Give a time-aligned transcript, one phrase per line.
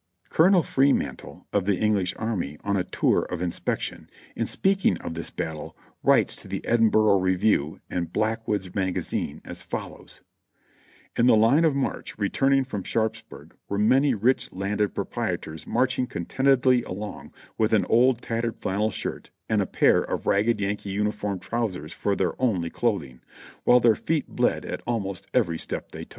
[0.31, 5.13] Colonel Freemantle, of the English Army, on a tour of inspec tion, in speaking of
[5.13, 10.21] this battle, writes to the Bdinhnrgh Rez'iew and Blackwood's Magazine as follows:
[11.15, 16.81] "In the line of march, returning fi:om Sharpsburg, were many rich landed proprietors marching contentedly
[16.81, 21.93] along with an old tattered flannel shirt and a pair of ragged Yankee uniform trousers
[21.93, 23.21] for their only clothing,
[23.65, 26.09] while their feet bled at almost every step they took."